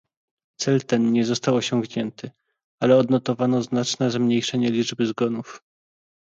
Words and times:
Cel 0.59 0.81
ten 0.83 1.11
nie 1.13 1.25
został 1.25 1.55
osiągnięty, 1.55 2.31
ale 2.79 2.97
odnotowano 2.97 3.61
znaczne 3.63 4.11
zmniejszenie 4.11 4.71
liczby 4.71 5.05
zgonów 5.07 5.61